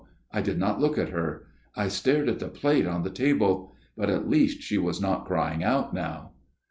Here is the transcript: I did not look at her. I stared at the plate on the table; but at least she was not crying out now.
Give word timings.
I 0.31 0.41
did 0.41 0.57
not 0.57 0.81
look 0.81 0.97
at 0.97 1.09
her. 1.09 1.45
I 1.75 1.87
stared 1.87 2.27
at 2.27 2.39
the 2.39 2.47
plate 2.47 2.87
on 2.87 3.03
the 3.03 3.11
table; 3.11 3.75
but 3.95 4.09
at 4.09 4.27
least 4.27 4.63
she 4.63 4.79
was 4.79 4.99
not 4.99 5.27
crying 5.27 5.63
out 5.63 5.93
now. 5.93 6.31